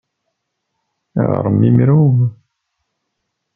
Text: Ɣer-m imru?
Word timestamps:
Ɣer-m 1.29 1.59
imru? 1.69 2.01